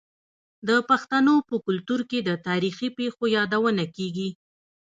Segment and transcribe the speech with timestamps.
[0.67, 4.29] د پښتنو په کلتور کې د تاریخي پیښو یادونه کیږي.